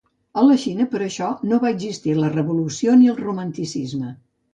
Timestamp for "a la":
0.43-0.53